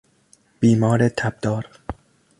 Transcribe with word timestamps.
بیمار 0.59 1.09
تبدار 1.09 1.69